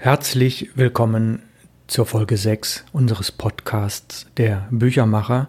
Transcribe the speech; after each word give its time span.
Herzlich 0.00 0.70
willkommen 0.76 1.42
zur 1.88 2.06
Folge 2.06 2.36
6 2.36 2.84
unseres 2.92 3.32
Podcasts 3.32 4.26
Der 4.36 4.68
Büchermacher. 4.70 5.48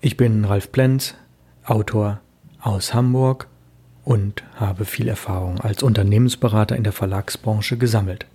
Ich 0.00 0.16
bin 0.16 0.44
Ralf 0.44 0.70
Plenz, 0.70 1.16
Autor 1.64 2.20
aus 2.60 2.94
Hamburg 2.94 3.48
und 4.04 4.44
habe 4.54 4.84
viel 4.84 5.08
Erfahrung 5.08 5.58
als 5.60 5.82
Unternehmensberater 5.82 6.76
in 6.76 6.84
der 6.84 6.92
Verlagsbranche 6.92 7.78
gesammelt. 7.78 8.26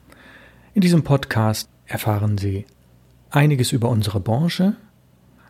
In 0.74 0.82
diesem 0.82 1.06
Podcast 1.06 1.70
erfahren 1.86 2.38
Sie 2.38 2.66
einiges 3.30 3.72
über 3.72 3.88
unsere 3.88 4.20
Branche, 4.20 4.76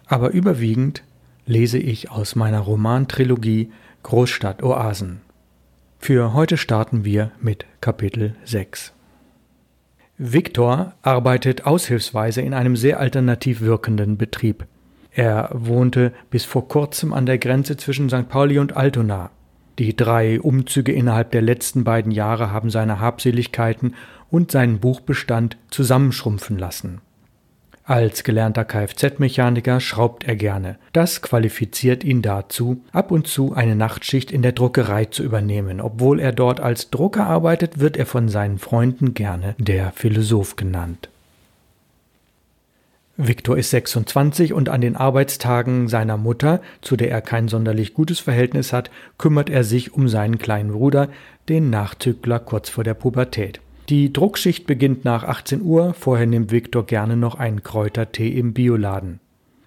aber 0.05 0.30
überwiegend 0.30 1.04
lese 1.48 1.80
ich 1.80 2.12
aus 2.12 2.36
meiner 2.36 2.60
Romantrilogie 2.60 3.71
Großstadt 4.04 4.62
Oasen 4.62 5.21
für 6.04 6.33
heute 6.33 6.57
starten 6.57 7.05
wir 7.05 7.31
mit 7.39 7.66
Kapitel 7.80 8.35
6. 8.44 8.91
Viktor 10.17 10.91
arbeitet 11.02 11.66
aushilfsweise 11.66 12.41
in 12.41 12.53
einem 12.53 12.75
sehr 12.75 12.99
alternativ 12.99 13.61
wirkenden 13.61 14.17
Betrieb. 14.17 14.66
Er 15.11 15.49
wohnte 15.53 16.11
bis 16.30 16.44
vor 16.44 16.67
kurzem 16.67 17.13
an 17.13 17.25
der 17.25 17.38
Grenze 17.38 17.77
zwischen 17.77 18.09
St. 18.09 18.27
Pauli 18.27 18.59
und 18.59 18.75
Altona. 18.75 19.30
Die 19.80 19.95
drei 19.95 20.41
Umzüge 20.41 20.91
innerhalb 20.91 21.31
der 21.31 21.41
letzten 21.41 21.85
beiden 21.85 22.11
Jahre 22.11 22.52
haben 22.52 22.70
seine 22.70 22.99
Habseligkeiten 22.99 23.95
und 24.30 24.52
seinen 24.52 24.80
Buchbestand 24.80 25.55
zusammenschrumpfen 25.70 26.59
lassen. 26.59 26.99
Als 27.86 28.23
gelernter 28.23 28.64
Kfz-Mechaniker 28.64 29.82
schraubt 29.82 30.23
er 30.23 30.38
gerne. 30.38 30.78
Das 30.94 31.22
qualifiziert 31.22 32.06
ihn 32.06 32.22
dazu, 32.22 32.82
ab 32.94 33.12
und 33.12 33.28
zu 33.28 33.54
eine 33.54 33.76
Nachtschicht 33.76 34.32
in 34.32 34.42
der 34.42 34.54
Druckerei 34.54 35.06
zu 35.06 35.22
übernehmen. 35.22 35.82
Obwohl 35.82 36.22
er 36.22 36.32
dort 36.32 36.62
als 36.62 36.92
Drucker 36.92 37.26
arbeitet, 37.28 37.80
wird 37.80 37.98
er 37.98 38.06
von 38.06 38.30
seinen 38.30 38.58
Freunden 38.58 39.14
gerne 39.14 39.56
der 39.58 39.92
Philosoph 39.92 40.56
genannt. 40.56 41.09
Viktor 43.17 43.58
ist 43.58 43.72
26 43.72 44.53
und 44.53 44.70
an 44.70 44.80
den 44.80 44.95
Arbeitstagen 44.95 45.90
seiner 45.90 46.18
Mutter, 46.18 46.62
zu 46.81 46.95
der 46.95 47.12
er 47.12 47.22
kein 47.22 47.50
sonderlich 47.50 47.94
gutes 47.94 48.22
Verhältnis 48.22 48.72
hat, 48.72 48.92
kümmert 49.18 49.50
er 49.50 49.66
sich 49.66 49.94
um 49.94 50.08
seinen 50.08 50.40
kleinen 50.40 50.72
Bruder, 50.72 51.09
den 51.50 51.70
Nachzügler 51.70 52.40
kurz 52.40 52.70
vor 52.70 52.86
der 52.86 52.95
Pubertät. 52.95 53.59
Die 53.89 54.14
Druckschicht 54.14 54.66
beginnt 54.66 55.03
nach 55.03 55.23
18 55.23 55.62
Uhr, 55.62 55.94
vorher 55.94 56.26
nimmt 56.26 56.52
Viktor 56.52 56.86
gerne 56.86 57.17
noch 57.17 57.36
einen 57.36 57.64
Kräutertee 57.64 58.30
im 58.30 58.53
Bioladen. 58.53 59.20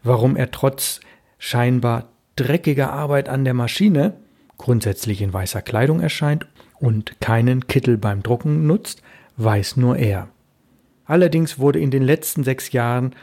Warum 0.03 0.37
er 0.37 0.51
trotz 0.51 1.01
scheinbar 1.39 2.09
dreckiger 2.37 2.93
Arbeit 2.93 3.29
an 3.29 3.45
der 3.45 3.55
Maschine 3.55 4.15
grundsätzlich 4.59 5.21
in 5.21 5.33
weißer 5.33 5.63
Kleidung 5.63 6.01
erscheint 6.01 6.47
und 6.79 7.21
keinen 7.21 7.67
Kittel 7.67 7.99
beim 7.99 8.23
Drucken 8.23 8.67
nutzt, 8.67 9.03
weiß 9.37 9.77
nur 9.77 9.97
er. 9.97 10.29
Allerdings 11.05 11.59
wurde 11.59 11.79
in 11.79 11.91
den 11.91 12.03
letzten 12.03 12.43
sechs 12.43 12.73
Jahren 12.73 13.15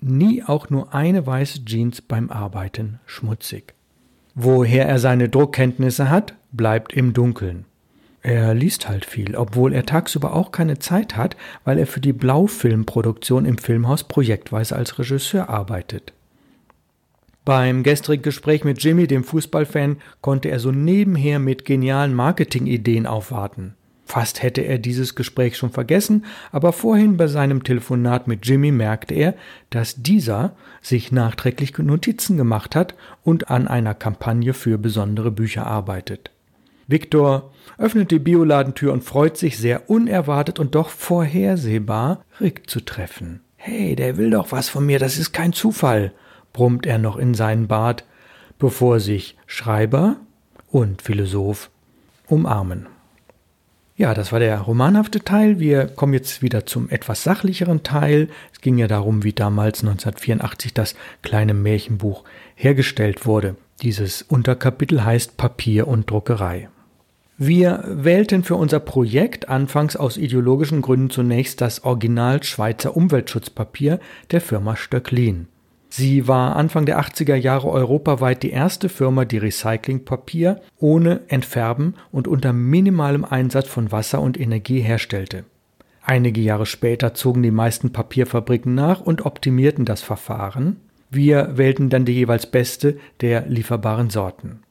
nie 0.00 0.42
auch 0.44 0.70
nur 0.70 0.94
eine 0.94 1.26
weiße 1.26 1.64
Jeans 1.64 2.02
beim 2.02 2.30
Arbeiten 2.30 3.00
schmutzig. 3.06 3.74
Woher 4.34 4.86
er 4.86 4.98
seine 4.98 5.28
Druckkenntnisse 5.28 6.10
hat, 6.10 6.34
bleibt 6.52 6.92
im 6.92 7.12
Dunkeln. 7.12 7.64
Er 8.22 8.52
liest 8.54 8.88
halt 8.88 9.04
viel, 9.04 9.36
obwohl 9.36 9.72
er 9.72 9.86
tagsüber 9.86 10.34
auch 10.34 10.50
keine 10.50 10.78
Zeit 10.78 11.16
hat, 11.16 11.36
weil 11.64 11.78
er 11.78 11.86
für 11.86 12.00
die 12.00 12.12
Blaufilmproduktion 12.12 13.44
im 13.44 13.58
Filmhaus 13.58 14.04
projektweise 14.04 14.74
als 14.74 14.98
Regisseur 14.98 15.48
arbeitet. 15.48 16.12
Beim 17.44 17.82
gestrigen 17.82 18.22
Gespräch 18.22 18.64
mit 18.64 18.82
Jimmy, 18.82 19.06
dem 19.06 19.24
Fußballfan, 19.24 19.96
konnte 20.20 20.50
er 20.50 20.58
so 20.58 20.70
nebenher 20.70 21.38
mit 21.38 21.64
genialen 21.64 22.12
Marketingideen 22.12 23.06
aufwarten. 23.06 23.74
Fast 24.04 24.42
hätte 24.42 24.62
er 24.62 24.78
dieses 24.78 25.14
Gespräch 25.14 25.56
schon 25.56 25.70
vergessen, 25.70 26.24
aber 26.50 26.72
vorhin 26.72 27.16
bei 27.16 27.26
seinem 27.26 27.62
Telefonat 27.62 28.26
mit 28.26 28.46
Jimmy 28.46 28.72
merkte 28.72 29.14
er, 29.14 29.34
dass 29.70 30.02
dieser 30.02 30.56
sich 30.82 31.12
nachträglich 31.12 31.76
Notizen 31.78 32.36
gemacht 32.36 32.74
hat 32.74 32.94
und 33.22 33.50
an 33.50 33.68
einer 33.68 33.94
Kampagne 33.94 34.54
für 34.54 34.78
besondere 34.78 35.30
Bücher 35.30 35.66
arbeitet. 35.66 36.30
Viktor 36.88 37.52
öffnet 37.76 38.10
die 38.10 38.18
Bioladentür 38.18 38.94
und 38.94 39.04
freut 39.04 39.36
sich 39.36 39.58
sehr 39.58 39.90
unerwartet 39.90 40.58
und 40.58 40.74
doch 40.74 40.88
vorhersehbar, 40.88 42.24
Rick 42.40 42.68
zu 42.68 42.80
treffen. 42.80 43.40
Hey, 43.56 43.94
der 43.94 44.16
will 44.16 44.30
doch 44.30 44.52
was 44.52 44.70
von 44.70 44.86
mir, 44.86 44.98
das 44.98 45.18
ist 45.18 45.32
kein 45.32 45.52
Zufall, 45.52 46.12
brummt 46.54 46.86
er 46.86 46.96
noch 46.98 47.18
in 47.18 47.34
seinen 47.34 47.68
Bart, 47.68 48.04
bevor 48.58 49.00
sich 49.00 49.36
Schreiber 49.46 50.16
und 50.70 51.02
Philosoph 51.02 51.70
umarmen. 52.26 52.86
Ja, 53.96 54.14
das 54.14 54.32
war 54.32 54.38
der 54.38 54.60
romanhafte 54.60 55.20
Teil. 55.20 55.58
Wir 55.58 55.88
kommen 55.88 56.14
jetzt 56.14 56.40
wieder 56.40 56.64
zum 56.64 56.88
etwas 56.88 57.24
sachlicheren 57.24 57.82
Teil. 57.82 58.28
Es 58.52 58.60
ging 58.60 58.78
ja 58.78 58.86
darum, 58.86 59.24
wie 59.24 59.32
damals 59.32 59.80
1984 59.80 60.72
das 60.72 60.94
kleine 61.22 61.52
Märchenbuch 61.52 62.24
hergestellt 62.54 63.26
wurde. 63.26 63.56
Dieses 63.82 64.22
Unterkapitel 64.22 65.04
heißt 65.04 65.36
Papier 65.36 65.88
und 65.88 66.08
Druckerei. 66.10 66.68
Wir 67.40 67.84
wählten 67.86 68.42
für 68.42 68.56
unser 68.56 68.80
Projekt 68.80 69.48
anfangs 69.48 69.94
aus 69.94 70.16
ideologischen 70.16 70.82
Gründen 70.82 71.08
zunächst 71.08 71.60
das 71.60 71.84
Original 71.84 72.42
Schweizer 72.42 72.96
Umweltschutzpapier 72.96 74.00
der 74.32 74.40
Firma 74.40 74.74
Stöcklin. 74.74 75.46
Sie 75.88 76.26
war 76.26 76.56
Anfang 76.56 76.84
der 76.84 77.00
80er 77.00 77.36
Jahre 77.36 77.68
europaweit 77.68 78.42
die 78.42 78.50
erste 78.50 78.88
Firma, 78.88 79.24
die 79.24 79.38
Recyclingpapier 79.38 80.60
ohne 80.78 81.20
Entfärben 81.28 81.94
und 82.10 82.26
unter 82.26 82.52
minimalem 82.52 83.24
Einsatz 83.24 83.68
von 83.68 83.92
Wasser 83.92 84.20
und 84.20 84.38
Energie 84.38 84.80
herstellte. 84.80 85.44
Einige 86.02 86.40
Jahre 86.40 86.66
später 86.66 87.14
zogen 87.14 87.44
die 87.44 87.52
meisten 87.52 87.92
Papierfabriken 87.92 88.74
nach 88.74 89.00
und 89.00 89.24
optimierten 89.24 89.84
das 89.84 90.02
Verfahren. 90.02 90.80
Wir 91.08 91.56
wählten 91.56 91.88
dann 91.88 92.04
die 92.04 92.14
jeweils 92.14 92.46
beste 92.46 92.98
der 93.20 93.46
lieferbaren 93.46 94.10
Sorten. 94.10 94.64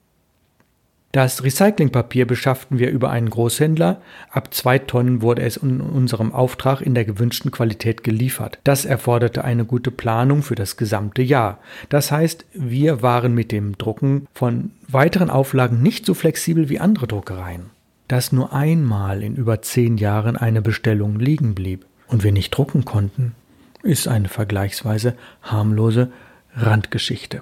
Das 1.18 1.44
Recyclingpapier 1.44 2.28
beschafften 2.28 2.78
wir 2.78 2.92
über 2.92 3.10
einen 3.10 3.32
Großhändler. 3.32 4.00
Ab 4.30 4.54
zwei 4.54 4.78
Tonnen 4.78 5.24
wurde 5.24 5.42
es 5.42 5.58
in 5.58 5.82
unserem 5.82 6.32
Auftrag 6.32 6.80
in 6.80 6.94
der 6.94 7.06
gewünschten 7.06 7.50
Qualität 7.50 8.04
geliefert. 8.04 8.60
Das 8.64 8.86
erforderte 8.86 9.44
eine 9.44 9.66
gute 9.66 9.90
Planung 9.90 10.44
für 10.44 10.54
das 10.54 10.78
gesamte 10.78 11.24
Jahr. 11.24 11.58
Das 11.90 12.12
heißt, 12.12 12.46
wir 12.54 13.02
waren 13.02 13.34
mit 13.34 13.52
dem 13.52 13.80
Drucken 13.80 14.28
von 14.32 14.70
weiteren 14.88 15.32
Auflagen 15.32 15.82
nicht 15.82 16.06
so 16.06 16.14
flexibel 16.14 16.70
wie 16.70 16.80
andere 16.80 17.08
Druckereien. 17.08 17.72
Dass 18.08 18.32
nur 18.32 18.54
einmal 18.54 19.24
in 19.24 19.38
über 19.38 19.64
zehn 19.64 19.98
Jahren 19.98 20.38
eine 20.38 20.62
Bestellung 20.62 21.18
liegen 21.18 21.56
blieb 21.56 21.88
und 22.10 22.24
wir 22.24 22.32
nicht 22.32 22.52
drucken 22.52 22.86
konnten, 22.86 23.34
ist 23.82 24.08
eine 24.08 24.30
vergleichsweise 24.30 25.16
harmlose 25.42 26.12
Randgeschichte. 26.56 27.42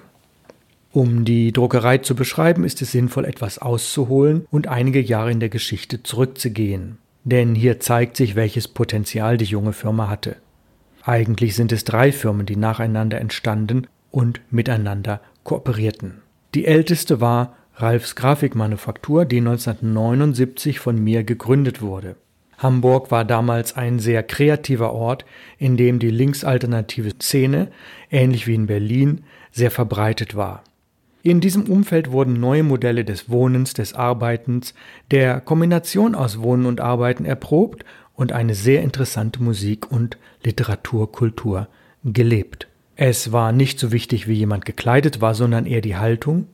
Um 0.96 1.26
die 1.26 1.52
Druckerei 1.52 1.98
zu 1.98 2.14
beschreiben, 2.14 2.64
ist 2.64 2.80
es 2.80 2.90
sinnvoll, 2.90 3.26
etwas 3.26 3.58
auszuholen 3.58 4.46
und 4.50 4.66
einige 4.66 4.98
Jahre 4.98 5.30
in 5.30 5.40
der 5.40 5.50
Geschichte 5.50 6.02
zurückzugehen. 6.02 6.96
Denn 7.22 7.54
hier 7.54 7.80
zeigt 7.80 8.16
sich, 8.16 8.34
welches 8.34 8.66
Potenzial 8.66 9.36
die 9.36 9.44
junge 9.44 9.74
Firma 9.74 10.08
hatte. 10.08 10.36
Eigentlich 11.02 11.54
sind 11.54 11.70
es 11.70 11.84
drei 11.84 12.12
Firmen, 12.12 12.46
die 12.46 12.56
nacheinander 12.56 13.20
entstanden 13.20 13.88
und 14.10 14.40
miteinander 14.50 15.20
kooperierten. 15.44 16.22
Die 16.54 16.64
älteste 16.64 17.20
war 17.20 17.58
Ralfs 17.74 18.16
Grafikmanufaktur, 18.16 19.26
die 19.26 19.40
1979 19.40 20.80
von 20.80 20.98
mir 20.98 21.24
gegründet 21.24 21.82
wurde. 21.82 22.16
Hamburg 22.56 23.10
war 23.10 23.26
damals 23.26 23.76
ein 23.76 23.98
sehr 23.98 24.22
kreativer 24.22 24.94
Ort, 24.94 25.26
in 25.58 25.76
dem 25.76 25.98
die 25.98 26.08
linksalternative 26.08 27.10
Szene, 27.20 27.70
ähnlich 28.10 28.46
wie 28.46 28.54
in 28.54 28.64
Berlin, 28.64 29.24
sehr 29.52 29.70
verbreitet 29.70 30.36
war. 30.36 30.64
In 31.26 31.40
diesem 31.40 31.64
Umfeld 31.64 32.12
wurden 32.12 32.38
neue 32.38 32.62
Modelle 32.62 33.04
des 33.04 33.28
Wohnens, 33.28 33.74
des 33.74 33.94
Arbeitens, 33.94 34.74
der 35.10 35.40
Kombination 35.40 36.14
aus 36.14 36.38
Wohnen 36.40 36.66
und 36.66 36.80
Arbeiten 36.80 37.24
erprobt 37.24 37.84
und 38.14 38.30
eine 38.30 38.54
sehr 38.54 38.82
interessante 38.82 39.42
Musik 39.42 39.90
und 39.90 40.18
Literaturkultur 40.44 41.66
gelebt. 42.04 42.68
Es 42.94 43.32
war 43.32 43.50
nicht 43.50 43.80
so 43.80 43.90
wichtig, 43.90 44.28
wie 44.28 44.34
jemand 44.34 44.66
gekleidet 44.66 45.20
war, 45.20 45.34
sondern 45.34 45.66
eher 45.66 45.80
die 45.80 45.96
Haltung 45.96 46.46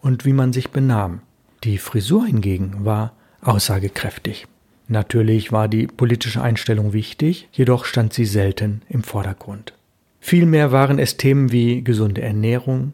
und 0.00 0.24
wie 0.24 0.32
man 0.32 0.52
sich 0.52 0.70
benahm. 0.70 1.22
Die 1.64 1.78
Frisur 1.78 2.24
hingegen 2.24 2.84
war 2.84 3.14
aussagekräftig. 3.42 4.46
Natürlich 4.86 5.50
war 5.50 5.66
die 5.66 5.88
politische 5.88 6.40
Einstellung 6.40 6.92
wichtig, 6.92 7.48
jedoch 7.50 7.84
stand 7.84 8.12
sie 8.12 8.26
selten 8.26 8.82
im 8.88 9.02
Vordergrund. 9.02 9.72
Vielmehr 10.20 10.70
waren 10.70 11.00
es 11.00 11.16
Themen 11.16 11.50
wie 11.50 11.82
gesunde 11.82 12.22
Ernährung, 12.22 12.92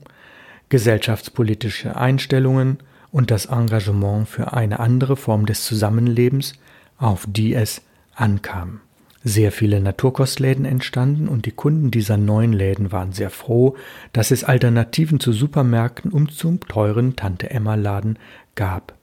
gesellschaftspolitische 0.69 1.97
Einstellungen 1.97 2.79
und 3.11 3.31
das 3.31 3.47
Engagement 3.47 4.29
für 4.29 4.53
eine 4.53 4.81
andere 4.81 5.17
Form 5.17 5.47
des 5.47 5.65
Zusammenlebens, 5.65 6.55
auf 6.99 7.27
die 7.29 7.55
es 7.55 7.83
ankam. 8.15 8.81
Sehr 9.23 9.51
viele 9.51 9.81
Naturkostläden 9.81 10.65
entstanden 10.65 11.27
und 11.27 11.47
die 11.47 11.51
Kunden 11.51 11.91
dieser 11.91 12.17
neuen 12.17 12.53
Läden 12.53 12.93
waren 12.93 13.13
sehr 13.13 13.31
froh, 13.31 13.77
dass 14.13 14.31
es 14.31 14.45
Alternativen 14.45 15.19
zu 15.19 15.33
Supermärkten 15.33 16.13
und 16.13 16.31
zum 16.31 16.61
teuren 16.61 17.17
Tante 17.17 17.51
Emma 17.51 17.75
Laden 17.75 18.19
gab. 18.55 18.95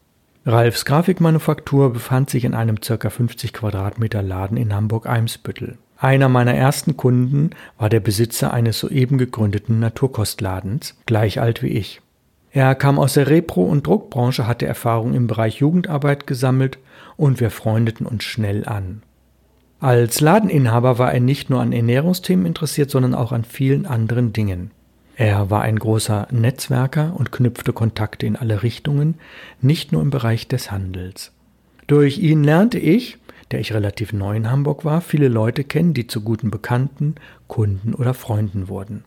Ralfs 0.46 0.86
Grafikmanufaktur 0.86 1.92
befand 1.92 2.30
sich 2.30 2.46
in 2.46 2.54
einem 2.54 2.80
ca. 2.80 3.10
50 3.10 3.52
Quadratmeter 3.52 4.22
Laden 4.22 4.58
in 4.58 4.74
Hamburg-Eimsbüttel. 4.74 5.78
Einer 6.04 6.28
meiner 6.28 6.54
ersten 6.54 6.98
Kunden 6.98 7.52
war 7.78 7.88
der 7.88 8.02
Besitzer 8.02 8.54
eines 8.54 8.78
soeben 8.78 9.18
gegründeten 9.18 9.80
Naturkostladens, 9.80 10.98
gleich 11.06 11.40
alt 11.40 11.64
wie 11.64 11.70
ich. 11.70 12.02
Er 12.52 12.76
kam 12.76 13.00
aus 13.00 13.14
der 13.14 13.30
Repro- 13.30 13.64
und 13.64 13.88
Druckbranche, 13.88 14.46
hatte 14.46 14.66
Erfahrung 14.66 15.14
im 15.14 15.28
Bereich 15.28 15.62
Jugendarbeit 15.62 16.28
gesammelt 16.28 16.78
und 17.16 17.40
wir 17.40 17.50
freundeten 17.50 18.06
uns 18.06 18.26
schnell 18.26 18.66
an. 18.66 19.02
Als 19.80 20.20
Ladeninhaber 20.20 21.00
war 21.00 21.14
er 21.14 21.22
nicht 21.22 21.50
nur 21.50 21.62
an 21.62 21.72
Ernährungsthemen 21.72 22.48
interessiert, 22.48 22.92
sondern 22.92 23.16
auch 23.16 23.32
an 23.32 23.46
vielen 23.46 23.86
anderen 23.86 24.34
Dingen. 24.34 24.72
Er 25.16 25.50
war 25.50 25.62
ein 25.62 25.80
großer 25.80 26.28
Netzwerker 26.32 27.14
und 27.18 27.32
knüpfte 27.32 27.72
Kontakte 27.72 28.26
in 28.26 28.36
alle 28.36 28.62
Richtungen, 28.62 29.16
nicht 29.62 29.94
nur 29.94 30.02
im 30.02 30.10
Bereich 30.10 30.50
des 30.50 30.70
Handels. 30.70 31.32
Durch 31.88 32.18
ihn 32.18 32.44
lernte 32.44 32.78
ich, 32.78 33.20
der 33.52 33.60
ich 33.60 33.74
relativ 33.74 34.14
neu 34.14 34.36
in 34.36 34.50
Hamburg 34.50 34.86
war, 34.86 35.02
viele 35.02 35.28
Leute 35.28 35.64
kennen, 35.64 35.94
die 35.94 36.08
zu 36.08 36.22
guten 36.22 36.52
Bekannten, 36.52 37.16
Kunden 37.48 37.94
oder 37.94 38.14
Freunden 38.14 38.68
wurden. 38.68 39.04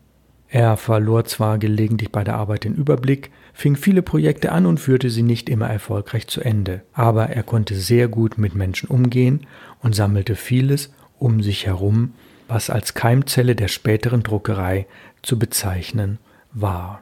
Er 0.49 0.77
verlor 0.77 1.25
zwar 1.25 1.57
gelegentlich 1.57 2.11
bei 2.11 2.23
der 2.23 2.35
Arbeit 2.35 2.63
den 2.63 2.75
Überblick, 2.75 3.31
fing 3.53 3.75
viele 3.75 4.01
Projekte 4.01 4.51
an 4.51 4.65
und 4.65 4.79
führte 4.79 5.09
sie 5.09 5.23
nicht 5.23 5.49
immer 5.49 5.67
erfolgreich 5.67 6.27
zu 6.27 6.41
Ende, 6.41 6.81
aber 6.93 7.29
er 7.29 7.43
konnte 7.43 7.75
sehr 7.75 8.07
gut 8.07 8.37
mit 8.37 8.55
Menschen 8.55 8.87
umgehen 8.87 9.45
und 9.81 9.95
sammelte 9.95 10.35
vieles 10.35 10.93
um 11.19 11.41
sich 11.41 11.65
herum, 11.65 12.13
was 12.47 12.69
als 12.69 12.93
Keimzelle 12.93 13.55
der 13.55 13.67
späteren 13.67 14.23
Druckerei 14.23 14.87
zu 15.21 15.37
bezeichnen 15.37 16.17
war. 16.53 17.01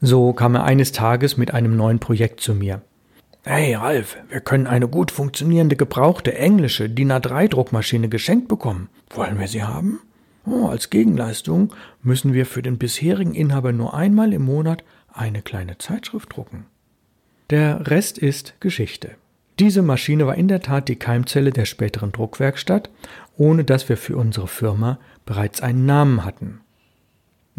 So 0.00 0.32
kam 0.32 0.54
er 0.54 0.64
eines 0.64 0.92
Tages 0.92 1.36
mit 1.36 1.52
einem 1.52 1.76
neuen 1.76 1.98
Projekt 1.98 2.40
zu 2.40 2.54
mir. 2.54 2.80
Hey 3.42 3.74
Ralf, 3.74 4.18
wir 4.28 4.40
können 4.40 4.66
eine 4.66 4.86
gut 4.86 5.10
funktionierende 5.10 5.74
gebrauchte 5.74 6.34
englische 6.36 6.90
DIN 6.90 7.10
A3 7.10 7.48
Druckmaschine 7.48 8.10
geschenkt 8.10 8.48
bekommen. 8.48 8.90
Wollen 9.14 9.40
wir 9.40 9.48
sie 9.48 9.62
haben? 9.62 9.98
Oh, 10.44 10.66
als 10.66 10.90
Gegenleistung 10.90 11.72
müssen 12.02 12.34
wir 12.34 12.44
für 12.44 12.60
den 12.60 12.76
bisherigen 12.76 13.34
Inhaber 13.34 13.72
nur 13.72 13.94
einmal 13.94 14.34
im 14.34 14.42
Monat 14.42 14.84
eine 15.10 15.40
kleine 15.40 15.78
Zeitschrift 15.78 16.36
drucken. 16.36 16.66
Der 17.48 17.88
Rest 17.88 18.18
ist 18.18 18.60
Geschichte. 18.60 19.12
Diese 19.58 19.80
Maschine 19.80 20.26
war 20.26 20.34
in 20.34 20.48
der 20.48 20.60
Tat 20.60 20.88
die 20.88 20.96
Keimzelle 20.96 21.50
der 21.50 21.64
späteren 21.64 22.12
Druckwerkstatt, 22.12 22.90
ohne 23.38 23.64
dass 23.64 23.88
wir 23.88 23.96
für 23.96 24.18
unsere 24.18 24.48
Firma 24.48 24.98
bereits 25.24 25.62
einen 25.62 25.86
Namen 25.86 26.26
hatten. 26.26 26.60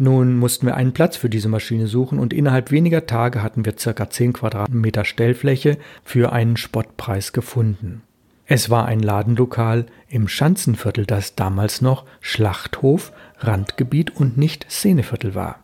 Nun 0.02 0.36
mussten 0.36 0.66
wir 0.66 0.74
einen 0.74 0.90
Platz 0.90 1.16
für 1.16 1.30
diese 1.30 1.48
Maschine 1.48 1.86
suchen 1.86 2.18
und 2.18 2.32
innerhalb 2.32 2.72
weniger 2.72 3.06
Tage 3.06 3.40
hatten 3.40 3.64
wir 3.64 3.74
ca. 3.74 4.10
10 4.10 4.32
Quadratmeter 4.32 5.04
Stellfläche 5.04 5.78
für 6.02 6.32
einen 6.32 6.56
Spottpreis 6.56 7.32
gefunden. 7.32 8.02
Es 8.44 8.68
war 8.68 8.86
ein 8.86 8.98
Ladenlokal 8.98 9.86
im 10.08 10.26
Schanzenviertel, 10.26 11.06
das 11.06 11.36
damals 11.36 11.82
noch 11.82 12.04
Schlachthof, 12.20 13.12
Randgebiet 13.38 14.16
und 14.16 14.36
nicht 14.36 14.66
Szeneviertel 14.68 15.36
war. 15.36 15.60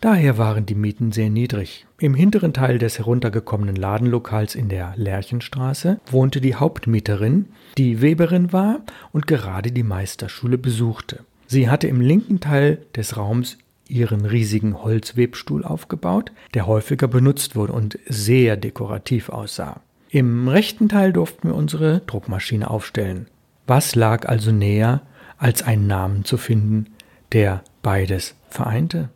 Daher 0.00 0.38
waren 0.38 0.64
die 0.64 0.76
Mieten 0.76 1.10
sehr 1.10 1.28
niedrig. 1.28 1.84
Im 1.98 2.14
hinteren 2.14 2.52
Teil 2.52 2.78
des 2.78 3.00
heruntergekommenen 3.00 3.74
Ladenlokals 3.74 4.54
in 4.54 4.68
der 4.68 4.92
Lerchenstraße 4.94 5.98
wohnte 6.08 6.40
die 6.40 6.54
Hauptmieterin, 6.54 7.46
die 7.76 8.00
Weberin 8.00 8.52
war 8.52 8.78
und 9.10 9.26
gerade 9.26 9.72
die 9.72 9.82
Meisterschule 9.82 10.56
besuchte. 10.56 11.24
Sie 11.48 11.68
hatte 11.68 11.88
im 11.88 12.00
linken 12.00 12.40
Teil 12.40 12.78
des 12.94 13.16
Raums 13.16 13.58
ihren 13.88 14.24
riesigen 14.24 14.82
Holzwebstuhl 14.82 15.64
aufgebaut, 15.64 16.32
der 16.54 16.66
häufiger 16.66 17.08
benutzt 17.08 17.56
wurde 17.56 17.72
und 17.72 17.98
sehr 18.06 18.56
dekorativ 18.56 19.28
aussah. 19.28 19.80
Im 20.10 20.48
rechten 20.48 20.88
Teil 20.88 21.12
durften 21.12 21.48
wir 21.48 21.54
unsere 21.54 22.00
Druckmaschine 22.00 22.68
aufstellen. 22.68 23.28
Was 23.66 23.94
lag 23.94 24.28
also 24.28 24.52
näher, 24.52 25.02
als 25.38 25.62
einen 25.62 25.86
Namen 25.86 26.24
zu 26.24 26.36
finden, 26.36 26.86
der 27.32 27.62
beides 27.82 28.34
vereinte? 28.48 29.08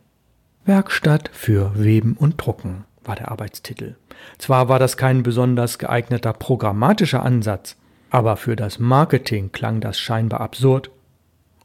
Werkstatt 0.65 1.29
für 1.33 1.71
Weben 1.75 2.13
und 2.13 2.35
Drucken 2.37 2.85
war 3.03 3.15
der 3.15 3.31
Arbeitstitel. 3.31 3.95
Zwar 4.37 4.69
war 4.69 4.79
das 4.79 4.97
kein 4.97 5.23
besonders 5.23 5.79
geeigneter 5.79 6.33
programmatischer 6.33 7.23
Ansatz, 7.23 7.77
aber 8.09 8.35
für 8.37 8.55
das 8.55 8.79
Marketing 8.79 9.51
klang 9.51 9.81
das 9.81 9.99
scheinbar 9.99 10.41
absurd 10.41 10.91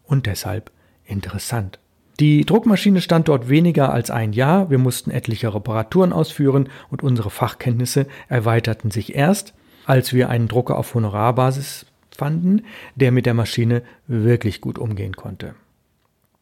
und 0.05 0.27
deshalb 0.27 0.71
interessant. 1.05 1.79
Die 2.21 2.45
Druckmaschine 2.45 3.01
stand 3.01 3.29
dort 3.29 3.49
weniger 3.49 3.93
als 3.93 4.11
ein 4.11 4.33
Jahr, 4.33 4.71
wir 4.71 4.79
mussten 4.79 5.11
etliche 5.11 5.55
Reparaturen 5.55 6.13
ausführen 6.13 6.69
und 6.91 7.03
unsere 7.03 7.31
Fachkenntnisse 7.31 8.07
erweiterten 8.29 8.91
sich 8.91 9.15
erst, 9.15 9.55
als 9.87 10.13
wir 10.13 10.29
einen 10.29 10.49
Drucker 10.49 10.79
auf 10.79 10.95
Honorarbasis 10.95 11.87
fanden, 12.15 12.63
der 12.95 13.13
mit 13.13 13.27
der 13.27 13.35
Maschine 13.35 13.83
wirklich 14.07 14.61
gut 14.61 14.79
umgehen 14.79 15.17
konnte. 15.17 15.55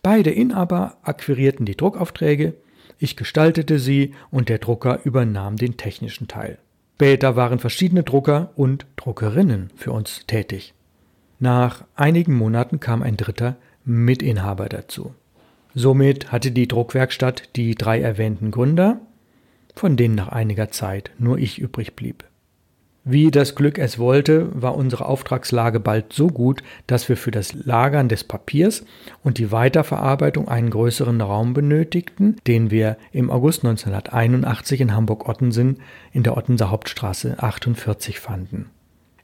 Beide 0.03 0.31
Inhaber 0.31 0.97
akquirierten 1.03 1.67
die 1.67 1.77
Druckaufträge, 1.77 2.55
ich 2.99 3.17
gestaltete 3.17 3.79
sie 3.79 4.15
und 4.31 4.49
der 4.49 4.59
Drucker 4.59 5.01
übernahm 5.05 5.57
den 5.57 5.77
technischen 5.77 6.29
Teil. 6.29 6.59
Später 6.97 7.35
waren 7.35 7.59
verschiedene 7.59 8.03
Drucker 8.03 8.51
und 8.57 8.87
Druckerinnen 8.97 9.71
für 9.75 9.93
uns 9.93 10.27
tätig. 10.27 10.75
Nach 11.39 11.85
einigen 11.95 12.35
Monaten 12.35 12.79
kam 12.79 13.01
ein 13.01 13.17
dritter 13.17 13.57
Mitinhaber 13.87 14.69
dazu. 14.69 15.15
Somit 15.75 16.33
hatte 16.33 16.51
die 16.51 16.69
Druckwerkstatt 16.69 17.51
die 17.57 17.75
drei 17.75 18.01
erwähnten 18.01 18.51
Gründer, 18.51 19.01
von 19.77 19.97
denen 19.97 20.15
nach 20.15 20.29
einiger 20.29 20.71
Zeit 20.71 21.11
nur 21.19 21.39
ich 21.39 21.59
übrig 21.59 21.95
blieb. 21.95 22.25
Wie 23.05 23.31
das 23.31 23.55
Glück 23.55 23.79
es 23.79 23.99
wollte, 23.99 24.51
war 24.53 24.77
unsere 24.77 25.07
Auftragslage 25.07 25.81
bald 25.81 26.13
so 26.13 26.27
gut, 26.27 26.63
dass 26.87 27.09
wir 27.09 27.17
für 27.17 27.31
das 27.31 27.55
Lagern 27.55 28.09
des 28.09 28.25
Papiers 28.25 28.85
und 29.25 29.39
die 29.39 29.51
Weiterverarbeitung 29.51 30.49
einen 30.49 30.69
größeren 30.69 31.19
Raum 31.21 31.55
benötigten, 31.55 32.37
den 32.47 32.71
wir 32.71 32.99
im 33.11 33.31
August 33.31 33.65
1981 33.65 34.83
in 34.83 34.95
Hamburg-Ottensen 34.95 35.79
in 36.13 36.25
der 36.25 36.37
Ottenser 36.37 36.71
Hauptstraße 36.71 37.43
48 37.43 38.21
fanden. 38.21 38.67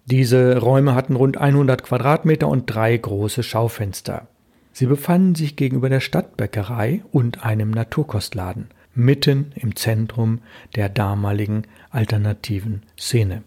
Diese 0.06 0.58
Räume 0.58 0.94
hatten 0.94 1.14
rund 1.14 1.36
100 1.36 1.82
Quadratmeter 1.82 2.48
und 2.48 2.64
drei 2.66 2.96
große 2.96 3.42
Schaufenster. 3.42 4.26
Sie 4.78 4.84
befanden 4.84 5.34
sich 5.34 5.56
gegenüber 5.56 5.88
der 5.88 6.00
Stadtbäckerei 6.00 7.02
und 7.10 7.46
einem 7.46 7.70
Naturkostladen, 7.70 8.66
mitten 8.94 9.52
im 9.54 9.74
Zentrum 9.74 10.40
der 10.74 10.90
damaligen 10.90 11.62
alternativen 11.88 12.82
Szene. 13.00 13.42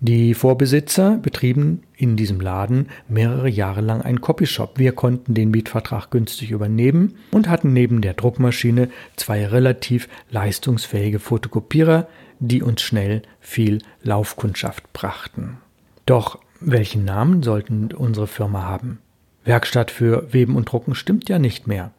Die 0.00 0.34
Vorbesitzer 0.34 1.18
betrieben 1.18 1.84
in 1.96 2.16
diesem 2.16 2.40
Laden 2.40 2.88
mehrere 3.08 3.48
Jahre 3.48 3.80
lang 3.80 4.02
einen 4.02 4.20
Copyshop. 4.20 4.76
Wir 4.76 4.90
konnten 4.90 5.34
den 5.34 5.52
Mietvertrag 5.52 6.10
günstig 6.10 6.50
übernehmen 6.50 7.14
und 7.30 7.48
hatten 7.48 7.72
neben 7.72 8.00
der 8.00 8.14
Druckmaschine 8.14 8.88
zwei 9.14 9.46
relativ 9.46 10.08
leistungsfähige 10.30 11.20
Fotokopierer, 11.20 12.08
die 12.40 12.60
uns 12.60 12.82
schnell 12.82 13.22
viel 13.38 13.78
Laufkundschaft 14.02 14.92
brachten. 14.92 15.58
Doch 16.06 16.40
welchen 16.58 17.04
Namen 17.04 17.44
sollten 17.44 17.92
unsere 17.92 18.26
Firma 18.26 18.64
haben? 18.64 18.98
Werkstatt 19.44 19.90
für 19.90 20.32
Weben 20.32 20.56
und 20.56 20.70
Drucken 20.70 20.94
stimmt 20.94 21.28
ja 21.28 21.38
nicht 21.38 21.66
mehr. 21.66 21.92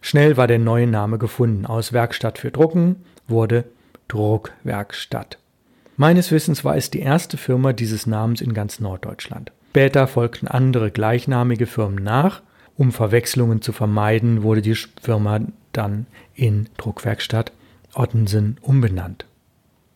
Schnell 0.00 0.36
war 0.36 0.46
der 0.46 0.58
neue 0.58 0.86
Name 0.86 1.18
gefunden. 1.18 1.66
Aus 1.66 1.92
Werkstatt 1.92 2.38
für 2.38 2.50
Drucken 2.50 3.04
wurde 3.28 3.64
Druckwerkstatt. 4.08 5.38
Meines 5.96 6.30
Wissens 6.30 6.64
war 6.64 6.76
es 6.76 6.90
die 6.90 7.00
erste 7.00 7.36
Firma 7.36 7.72
dieses 7.72 8.06
Namens 8.06 8.40
in 8.40 8.54
ganz 8.54 8.80
Norddeutschland. 8.80 9.52
Später 9.70 10.06
folgten 10.06 10.48
andere 10.48 10.90
gleichnamige 10.90 11.66
Firmen 11.66 12.02
nach. 12.02 12.42
Um 12.76 12.92
Verwechslungen 12.92 13.60
zu 13.60 13.72
vermeiden, 13.72 14.42
wurde 14.42 14.62
die 14.62 14.74
Firma 14.74 15.40
dann 15.72 16.06
in 16.34 16.68
Druckwerkstatt 16.78 17.52
Ottensen 17.94 18.56
umbenannt. 18.62 19.26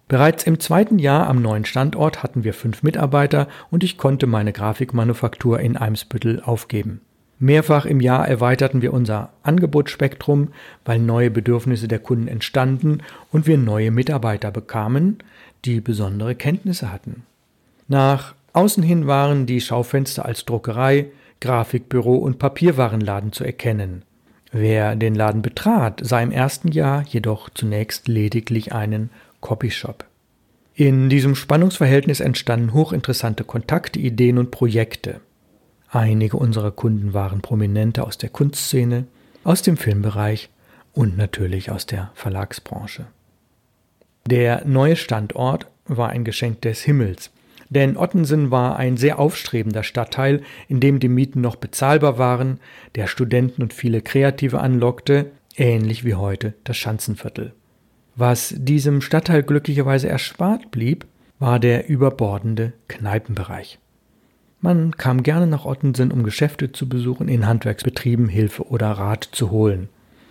Bereits 0.07 0.45
im 0.45 0.61
zweiten 0.61 0.99
Jahr 0.99 1.27
am 1.29 1.41
neuen 1.41 1.65
Standort 1.65 2.23
hatten 2.23 2.45
wir 2.45 2.53
fünf 2.53 2.83
Mitarbeiter 2.83 3.49
und 3.71 3.83
ich 3.83 3.97
konnte 3.97 4.27
meine 4.27 4.53
Grafikmanufaktur 4.53 5.61
in 5.61 5.77
Eimsbüttel 5.77 6.43
aufgeben. 6.45 7.01
Mehrfach 7.39 7.85
im 7.85 8.01
Jahr 8.01 8.29
erweiterten 8.29 8.81
wir 8.83 8.93
unser 8.93 9.31
Angebotsspektrum, 9.43 10.49
weil 10.85 10.99
neue 10.99 11.31
Bedürfnisse 11.31 11.89
der 11.89 11.99
Kunden 11.99 12.29
entstanden 12.29 13.03
und 13.33 13.47
wir 13.47 13.59
neue 13.59 13.91
Mitarbeiter 13.91 14.51
bekamen, 14.51 15.19
die 15.65 15.81
besondere 15.81 16.35
Kenntnisse 16.35 16.93
hatten. 16.93 17.25
Nach 17.89 18.35
außen 18.53 18.83
hin 18.83 19.07
waren 19.07 19.47
die 19.47 19.61
Schaufenster 19.61 20.25
als 20.25 20.45
Druckerei, 20.45 21.07
Grafikbüro 21.41 22.15
und 22.15 22.39
Papierwarenladen 22.39 23.33
zu 23.33 23.45
erkennen. 23.45 24.03
Wer 24.53 24.95
den 24.95 25.17
Laden 25.17 25.43
betrat, 25.43 26.01
sah 26.05 26.21
im 26.21 26.31
ersten 26.31 26.69
Jahr 26.69 27.03
jedoch 27.03 27.51
zunächst 27.51 28.07
lediglich 28.07 28.73
einen 28.73 29.11
Copyshop. 29.45 30.07
In 30.75 31.11
diesem 31.11 31.35
Spannungsverhältnis 31.37 32.21
entstanden 32.21 32.73
hochinteressante 32.73 33.45
Kontakte, 33.45 34.01
Ideen 34.01 34.39
und 34.39 34.51
Projekte. 34.51 35.21
Einige 35.91 36.39
unserer 36.39 36.71
Kunden 36.73 37.13
waren 37.13 37.43
Prominente 37.43 38.05
aus 38.05 38.17
der 38.17 38.31
Kunstszene, 38.31 39.05
aus 39.45 39.61
dem 39.61 39.77
Filmbereich 39.77 40.49
und 40.95 41.19
natürlich 41.19 41.71
aus 41.71 41.85
der 41.85 42.11
Verlagsbranche. 42.15 43.07
Der 44.27 44.65
neue 44.65 44.97
Standort 44.97 45.67
war 45.85 46.09
ein 46.09 46.25
Geschenk 46.25 46.63
des 46.63 46.81
Himmels. 46.83 47.31
Denn 47.69 47.99
Ottensen 47.99 48.51
war 48.51 48.77
ein 48.77 48.97
sehr 48.97 49.19
aufstrebender 49.19 49.83
Stadtteil, 49.83 50.43
in 50.69 50.81
dem 50.81 51.01
die 51.01 51.09
Mieten 51.09 51.43
noch 51.43 51.57
bezahlbar 51.57 52.17
waren, 52.17 52.61
der 52.95 53.09
Studenten 53.09 53.63
und 53.63 53.75
viele 53.75 54.01
Kreative 54.01 54.61
anlockte, 54.61 55.33
ähnlich 55.55 56.05
wie 56.05 56.15
heute 56.15 56.55
das 56.65 56.79
Schanzenviertel. 56.79 57.53
Was 58.17 58.55
diesem 58.57 59.01
Stadtteil 59.01 59.43
glücklicherweise 59.43 60.09
erspart 60.09 60.71
blieb, 60.71 61.07
war 61.39 61.59
der 61.59 61.89
überbordende 61.89 62.73
Kneipenbereich. 62.89 63.79
Man 64.61 64.97
kam 64.97 65.23
gerne 65.23 65.47
nach 65.47 65.65
Ottensen, 65.67 66.11
um 66.11 66.23
Geschäfte 66.23 66.73
zu 66.73 66.89
besuchen, 66.89 67.29
in 67.29 67.47
Handwerksbetrieben 67.47 68.29
Hilfe 68.29 68.67
oder 68.69 68.93
Rat 68.93 69.29
zu 69.33 69.51
holen. 69.51 69.89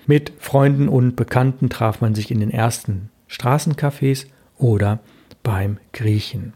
Mit 0.07 0.33
Freunden 0.39 0.87
und 0.87 1.15
Bekannten 1.15 1.69
traf 1.69 2.01
man 2.01 2.15
sich 2.15 2.31
in 2.31 2.39
den 2.39 2.49
ersten 2.49 3.09
Straßencafés 3.29 4.25
oder 4.57 4.99
beim 5.43 5.77
Griechen. 5.91 6.53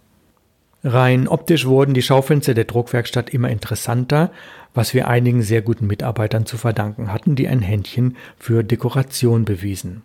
Rein 0.84 1.28
optisch 1.28 1.66
wurden 1.66 1.94
die 1.94 2.02
Schaufenster 2.02 2.54
der 2.54 2.64
Druckwerkstatt 2.64 3.30
immer 3.30 3.50
interessanter, 3.50 4.32
was 4.74 4.94
wir 4.94 5.08
einigen 5.08 5.42
sehr 5.42 5.62
guten 5.62 5.88
Mitarbeitern 5.88 6.46
zu 6.46 6.58
verdanken 6.58 7.12
hatten, 7.12 7.36
die 7.36 7.48
ein 7.48 7.62
Händchen 7.62 8.16
für 8.38 8.64
Dekoration 8.64 9.44
bewiesen. 9.44 10.04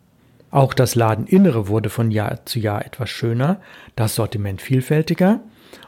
Auch 0.53 0.75
das 0.75 0.95
Ladeninnere 0.95 1.67
wurde 1.67 1.89
von 1.89 2.11
Jahr 2.11 2.45
zu 2.45 2.61
Jahr 2.61 2.85
etwas 2.85 3.09
schöner, 3.09 3.61
das 3.97 4.15
Sortiment 4.15 4.61
vielfältiger 4.61 5.41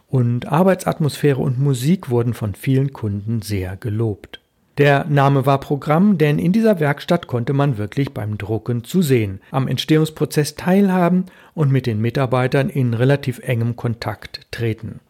und 0.09 0.47
Arbeitsatmosphäre 0.47 1.41
und 1.41 1.61
Musik 1.61 2.09
wurden 2.09 2.33
von 2.33 2.55
vielen 2.55 2.95
Kunden 2.95 3.43
sehr 3.43 3.77
gelobt. 3.77 4.41
Der 4.79 5.05
Name 5.05 5.45
war 5.45 5.61
Programm, 5.61 6.17
denn 6.17 6.39
in 6.39 6.53
dieser 6.53 6.81
Werkstatt 6.81 7.27
konnte 7.27 7.53
man 7.53 7.77
wirklich 7.77 8.15
beim 8.15 8.39
Drucken 8.39 8.85
zusehen, 8.85 9.41
am 9.51 9.69
Entstehungsprozess 9.69 10.55
teilhaben 10.57 11.27
und 11.53 11.71
mit 11.71 11.87
den 11.87 12.01
Mitarbeitern 12.01 12.71
in 12.71 12.95
relativ 12.95 13.41
engem 13.41 13.77
Kontakt 13.77 14.51
treten. 14.51 15.01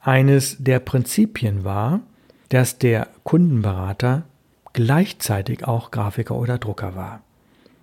Eines 0.00 0.56
der 0.58 0.80
Prinzipien 0.80 1.62
war, 1.62 2.00
dass 2.48 2.78
der 2.78 3.06
Kundenberater 3.22 4.24
gleichzeitig 4.72 5.66
auch 5.66 5.92
Grafiker 5.92 6.34
oder 6.34 6.58
Drucker 6.58 6.96
war. 6.96 7.22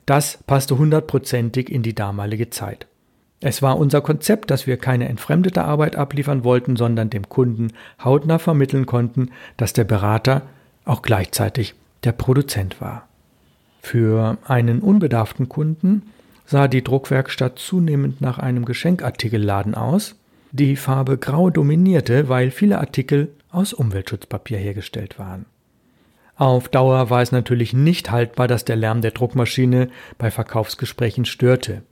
Das 0.06 0.38
passte 0.46 0.78
hundertprozentig 0.78 1.72
in 1.72 1.82
die 1.82 1.96
damalige 1.96 2.50
Zeit. 2.50 2.88
Es 3.42 3.62
war 3.62 3.78
unser 3.78 4.02
Konzept, 4.02 4.50
dass 4.50 4.66
wir 4.66 4.78
keine 4.78 5.10
entfremdete 5.10 5.64
Arbeit 5.64 5.96
abliefern 5.96 6.44
wollten, 6.44 6.76
sondern 6.76 7.10
dem 7.10 7.28
Kunden 7.28 7.74
hautnah 8.04 8.40
vermitteln 8.40 8.86
konnten, 8.86 9.32
dass 9.58 9.74
der 9.74 9.84
Berater 9.84 10.44
auch 10.86 11.02
gleichzeitig 11.02 11.76
der 12.04 12.12
Produzent 12.12 12.82
war. 12.82 13.08
Für 13.82 14.38
einen 14.46 14.80
unbedarften 14.80 15.50
Kunden 15.50 16.04
sah 16.46 16.68
die 16.68 16.84
Druckwerkstatt 16.84 17.60
zunehmend 17.60 18.22
nach 18.22 18.40
einem 18.40 18.66
Geschenkartikelladen 18.66 19.76
aus. 19.76 20.16
Die 20.52 20.76
Farbe 20.76 21.18
Grau 21.18 21.50
dominierte, 21.50 22.30
weil 22.30 22.52
viele 22.52 22.80
Artikel 22.80 23.30
aus 23.52 23.74
Umweltschutzpapier 23.74 24.58
hergestellt 24.58 25.20
waren. 25.20 25.46
Auf 26.38 26.68
Dauer 26.68 27.10
war 27.10 27.22
es 27.22 27.32
natürlich 27.32 27.74
nicht 27.74 28.12
haltbar, 28.12 28.48
dass 28.48 28.66
der 28.66 28.76
Lärm 28.76 29.02
der 29.02 29.12
Druckmaschine 29.12 29.90
bei 30.18 30.32
Verkaufsgesprächen 30.32 31.24
störte. 31.24 31.84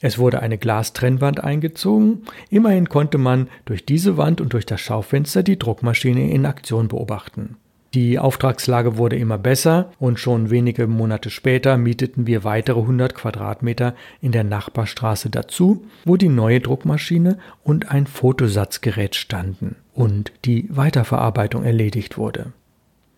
Es 0.00 0.18
wurde 0.18 0.40
eine 0.40 0.56
Glastrennwand 0.56 1.44
eingezogen, 1.44 2.22
immerhin 2.48 2.88
konnte 2.88 3.18
man 3.18 3.48
durch 3.66 3.84
diese 3.84 4.16
Wand 4.16 4.40
und 4.40 4.54
durch 4.54 4.64
das 4.64 4.80
Schaufenster 4.80 5.42
die 5.42 5.58
Druckmaschine 5.58 6.30
in 6.30 6.46
Aktion 6.46 6.88
beobachten. 6.88 7.56
Die 7.92 8.18
Auftragslage 8.18 8.96
wurde 8.96 9.16
immer 9.16 9.36
besser 9.36 9.90
und 9.98 10.18
schon 10.18 10.48
wenige 10.48 10.86
Monate 10.86 11.28
später 11.28 11.76
mieteten 11.76 12.26
wir 12.26 12.44
weitere 12.44 12.80
100 12.80 13.14
Quadratmeter 13.14 13.94
in 14.22 14.32
der 14.32 14.44
Nachbarstraße 14.44 15.28
dazu, 15.28 15.84
wo 16.04 16.16
die 16.16 16.28
neue 16.28 16.60
Druckmaschine 16.60 17.38
und 17.64 17.90
ein 17.90 18.06
Fotosatzgerät 18.06 19.16
standen 19.16 19.74
und 19.92 20.32
die 20.44 20.68
Weiterverarbeitung 20.70 21.64
erledigt 21.64 22.16
wurde. 22.16 22.52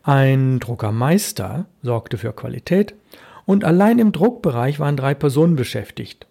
Ein 0.05 0.59
Druckermeister 0.59 1.67
sorgte 1.83 2.19
für 2.19 2.33
Qualität 2.33 2.95
und 3.47 3.65
allein 3.65 3.99
im 3.99 4.13
Druckbereich 4.13 4.81
waren 4.81 4.97
drei 4.97 5.15
Personen 5.15 5.55
beschäftigt. 5.55 6.27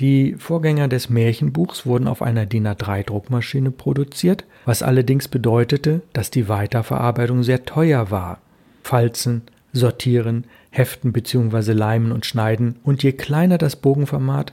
Die 0.00 0.36
Vorgänger 0.38 0.86
des 0.86 1.08
Märchenbuchs 1.08 1.84
wurden 1.84 2.06
auf 2.06 2.22
einer 2.22 2.46
DIN 2.46 2.68
A3-Druckmaschine 2.68 3.70
produziert, 3.70 4.44
was 4.64 4.82
allerdings 4.82 5.26
bedeutete, 5.26 6.02
dass 6.12 6.30
die 6.30 6.48
Weiterverarbeitung 6.48 7.42
sehr 7.42 7.64
teuer 7.64 8.10
war. 8.10 8.40
Falzen, 8.84 9.42
Sortieren, 9.72 10.44
Heften 10.70 11.12
bzw. 11.12 11.72
Leimen 11.72 12.12
und 12.12 12.26
Schneiden 12.26 12.76
und 12.84 13.02
je 13.02 13.12
kleiner 13.12 13.58
das 13.58 13.76
Bogenformat, 13.76 14.52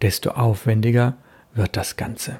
desto 0.00 0.30
aufwendiger 0.30 1.16
wird 1.54 1.76
das 1.76 1.96
Ganze. 1.96 2.38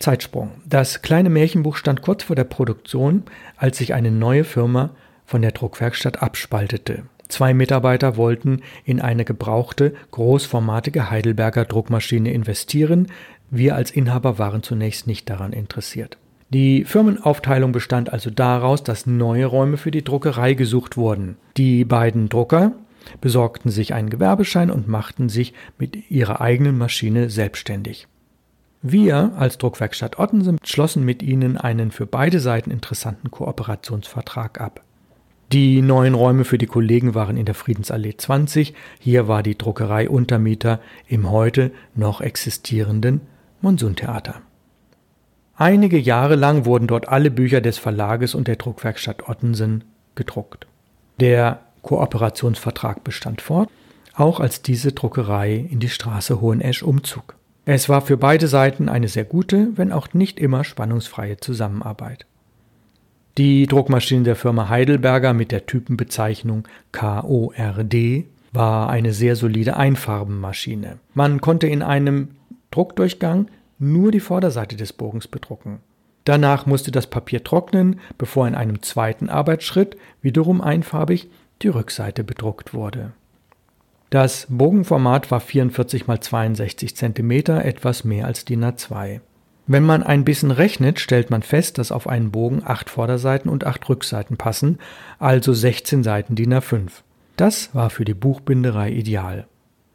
Zeitsprung. 0.00 0.50
Das 0.66 1.02
kleine 1.02 1.30
Märchenbuch 1.30 1.76
stand 1.76 2.02
kurz 2.02 2.24
vor 2.24 2.34
der 2.34 2.44
Produktion, 2.44 3.22
als 3.56 3.78
sich 3.78 3.94
eine 3.94 4.10
neue 4.10 4.44
Firma 4.44 4.90
von 5.26 5.42
der 5.42 5.52
Druckwerkstatt 5.52 6.22
abspaltete. 6.22 7.04
Zwei 7.28 7.54
Mitarbeiter 7.54 8.16
wollten 8.16 8.62
in 8.84 9.00
eine 9.00 9.24
gebrauchte, 9.24 9.94
großformatige 10.10 11.10
Heidelberger 11.10 11.64
Druckmaschine 11.64 12.32
investieren. 12.32 13.06
Wir 13.50 13.76
als 13.76 13.90
Inhaber 13.92 14.38
waren 14.38 14.62
zunächst 14.64 15.06
nicht 15.06 15.30
daran 15.30 15.52
interessiert. 15.52 16.18
Die 16.48 16.84
Firmenaufteilung 16.84 17.70
bestand 17.70 18.12
also 18.12 18.30
daraus, 18.30 18.82
dass 18.82 19.06
neue 19.06 19.46
Räume 19.46 19.76
für 19.76 19.92
die 19.92 20.02
Druckerei 20.02 20.54
gesucht 20.54 20.96
wurden. 20.96 21.36
Die 21.56 21.84
beiden 21.84 22.28
Drucker 22.28 22.72
besorgten 23.20 23.70
sich 23.70 23.94
einen 23.94 24.10
Gewerbeschein 24.10 24.70
und 24.70 24.88
machten 24.88 25.28
sich 25.28 25.54
mit 25.78 26.10
ihrer 26.10 26.40
eigenen 26.40 26.76
Maschine 26.76 27.30
selbstständig. 27.30 28.08
Wir 28.82 29.32
als 29.36 29.58
Druckwerkstatt 29.58 30.18
Ottensen 30.18 30.58
schlossen 30.64 31.04
mit 31.04 31.22
ihnen 31.22 31.58
einen 31.58 31.90
für 31.90 32.06
beide 32.06 32.40
Seiten 32.40 32.70
interessanten 32.70 33.30
Kooperationsvertrag 33.30 34.58
ab. 34.58 34.80
Die 35.52 35.82
neuen 35.82 36.14
Räume 36.14 36.44
für 36.44 36.56
die 36.56 36.66
Kollegen 36.66 37.14
waren 37.14 37.36
in 37.36 37.44
der 37.44 37.54
Friedensallee 37.54 38.16
20. 38.16 38.72
Hier 38.98 39.28
war 39.28 39.42
die 39.42 39.58
Druckerei 39.58 40.08
Untermieter 40.08 40.80
im 41.08 41.30
heute 41.30 41.72
noch 41.94 42.22
existierenden 42.22 43.20
Monsuntheater. 43.60 44.40
Einige 45.56 45.98
Jahre 45.98 46.36
lang 46.36 46.64
wurden 46.64 46.86
dort 46.86 47.08
alle 47.08 47.30
Bücher 47.30 47.60
des 47.60 47.76
Verlages 47.76 48.34
und 48.34 48.48
der 48.48 48.56
Druckwerkstatt 48.56 49.28
Ottensen 49.28 49.84
gedruckt. 50.14 50.66
Der 51.18 51.60
Kooperationsvertrag 51.82 53.04
bestand 53.04 53.42
fort, 53.42 53.68
auch 54.14 54.40
als 54.40 54.62
diese 54.62 54.92
Druckerei 54.92 55.66
in 55.68 55.80
die 55.80 55.90
Straße 55.90 56.40
Hohenesch 56.40 56.82
umzog. 56.82 57.34
Es 57.72 57.88
war 57.88 58.00
für 58.00 58.16
beide 58.16 58.48
Seiten 58.48 58.88
eine 58.88 59.06
sehr 59.06 59.22
gute, 59.22 59.68
wenn 59.76 59.92
auch 59.92 60.12
nicht 60.12 60.40
immer 60.40 60.64
spannungsfreie 60.64 61.36
Zusammenarbeit. 61.36 62.26
Die 63.38 63.68
Druckmaschine 63.68 64.24
der 64.24 64.34
Firma 64.34 64.68
Heidelberger 64.68 65.34
mit 65.34 65.52
der 65.52 65.66
Typenbezeichnung 65.66 66.66
KORD 66.90 68.24
war 68.52 68.90
eine 68.90 69.12
sehr 69.12 69.36
solide 69.36 69.76
Einfarbenmaschine. 69.76 70.98
Man 71.14 71.40
konnte 71.40 71.68
in 71.68 71.82
einem 71.82 72.30
Druckdurchgang 72.72 73.46
nur 73.78 74.10
die 74.10 74.18
Vorderseite 74.18 74.74
des 74.74 74.92
Bogens 74.92 75.28
bedrucken. 75.28 75.78
Danach 76.24 76.66
musste 76.66 76.90
das 76.90 77.06
Papier 77.06 77.44
trocknen, 77.44 78.00
bevor 78.18 78.48
in 78.48 78.56
einem 78.56 78.82
zweiten 78.82 79.28
Arbeitsschritt, 79.28 79.96
wiederum 80.22 80.60
einfarbig, 80.60 81.28
die 81.62 81.68
Rückseite 81.68 82.24
bedruckt 82.24 82.74
wurde. 82.74 83.12
Das 84.10 84.48
Bogenformat 84.50 85.30
war 85.30 85.38
44 85.38 86.08
x 86.08 86.28
62 86.28 86.96
cm, 86.96 87.30
etwas 87.30 88.02
mehr 88.02 88.26
als 88.26 88.44
DIN 88.44 88.64
A2. 88.64 89.20
Wenn 89.68 89.84
man 89.84 90.02
ein 90.02 90.24
bisschen 90.24 90.50
rechnet, 90.50 90.98
stellt 90.98 91.30
man 91.30 91.42
fest, 91.42 91.78
dass 91.78 91.92
auf 91.92 92.08
einen 92.08 92.32
Bogen 92.32 92.62
acht 92.64 92.90
Vorderseiten 92.90 93.48
und 93.48 93.64
acht 93.64 93.88
Rückseiten 93.88 94.36
passen, 94.36 94.78
also 95.20 95.52
16 95.52 96.02
Seiten 96.02 96.34
DIN 96.34 96.52
A5. 96.52 96.88
Das 97.36 97.72
war 97.72 97.88
für 97.88 98.04
die 98.04 98.14
Buchbinderei 98.14 98.90
ideal. 98.90 99.46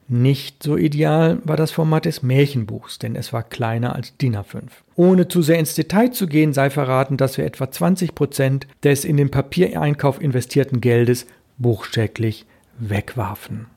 Nicht 0.07 0.63
so 0.63 0.77
ideal 0.77 1.39
war 1.43 1.57
das 1.57 1.71
Format 1.71 2.05
des 2.05 2.23
Märchenbuchs, 2.23 2.99
denn 2.99 3.17
es 3.17 3.33
war 3.33 3.43
kleiner 3.43 3.95
als 3.95 4.15
DIN 4.15 4.37
A5. 4.37 4.61
Ohne 4.95 5.27
zu 5.27 5.41
sehr 5.41 5.59
ins 5.59 5.75
Detail 5.75 6.11
zu 6.11 6.27
gehen, 6.27 6.53
sei 6.53 6.69
verraten, 6.69 7.17
dass 7.17 7.37
wir 7.37 7.43
etwa 7.43 7.69
20 7.69 8.15
Prozent 8.15 8.65
des 8.81 9.03
in 9.03 9.17
den 9.17 9.29
Papiereinkauf 9.29 10.21
investierten 10.21 10.79
Geldes 10.79 11.27
buchstäblich 11.57 12.45
wegwarfen. 12.79 13.67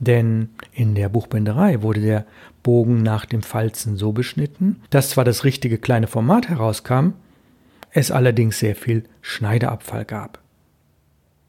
Denn 0.00 0.48
in 0.72 0.94
der 0.94 1.10
Buchbinderei 1.10 1.82
wurde 1.82 2.00
der 2.00 2.24
Bogen 2.62 3.02
nach 3.02 3.26
dem 3.26 3.42
Falzen 3.42 3.96
so 3.96 4.12
beschnitten, 4.12 4.80
dass 4.88 5.10
zwar 5.10 5.24
das 5.24 5.44
richtige 5.44 5.78
kleine 5.78 6.06
Format 6.06 6.48
herauskam, 6.48 7.10
es 7.92 8.10
allerdings 8.10 8.58
sehr 8.58 8.74
viel 8.74 9.04
Schneideabfall 9.20 10.06
gab. 10.06 10.40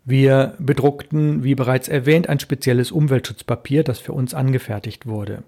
Wir 0.03 0.55
bedruckten, 0.59 1.43
wie 1.43 1.55
bereits 1.55 1.87
erwähnt, 1.87 2.27
ein 2.27 2.39
spezielles 2.39 2.91
Umweltschutzpapier, 2.91 3.83
das 3.83 3.99
für 3.99 4.13
uns 4.13 4.33
angefertigt 4.33 5.05
wurde. 5.05 5.43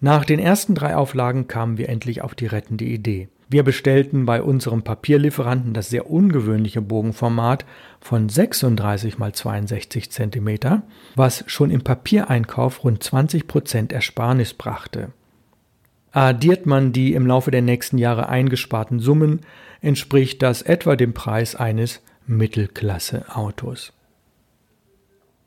Nach 0.00 0.24
den 0.24 0.38
ersten 0.38 0.74
drei 0.74 0.94
Auflagen 0.94 1.48
kamen 1.48 1.78
wir 1.78 1.88
endlich 1.88 2.22
auf 2.22 2.34
die 2.34 2.46
rettende 2.46 2.84
Idee. 2.84 3.28
Wir 3.50 3.64
bestellten 3.64 4.26
bei 4.26 4.42
unserem 4.42 4.82
Papierlieferanten 4.82 5.74
das 5.74 5.90
sehr 5.90 6.08
ungewöhnliche 6.08 6.80
Bogenformat 6.80 7.66
von 8.00 8.28
36 8.28 9.18
x 9.18 9.38
62 9.38 10.10
cm, 10.12 10.82
was 11.16 11.42
schon 11.48 11.72
im 11.72 11.82
Papiereinkauf 11.82 12.84
rund 12.84 13.02
20 13.02 13.48
Prozent 13.48 13.92
Ersparnis 13.92 14.54
brachte. 14.54 15.10
Addiert 16.12 16.66
man 16.66 16.92
die 16.92 17.12
im 17.14 17.26
Laufe 17.26 17.50
der 17.50 17.62
nächsten 17.62 17.98
Jahre 17.98 18.28
eingesparten 18.28 19.00
Summen, 19.00 19.40
entspricht 19.80 20.42
das 20.42 20.62
etwa 20.62 20.94
dem 20.94 21.12
Preis 21.12 21.56
eines 21.56 22.02
Mittelklasse-Autos. 22.28 23.92